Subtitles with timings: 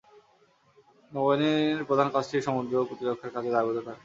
[1.11, 1.51] নৌবাহিনী
[1.87, 3.97] প্রধান দেশটির সমুদ্র প্রতিরক্ষার কাজে দায়বদ্ধ থাকেন।